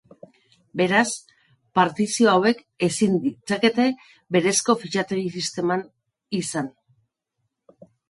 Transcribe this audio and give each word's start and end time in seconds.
Beraz, 0.79 1.11
partizio 1.79 2.31
hauek 2.33 2.65
ezin 2.89 3.15
ditzakete 3.27 3.87
berezko 4.39 4.79
fitxategi 4.83 5.33
sistema 5.39 5.81
izan. 6.43 6.77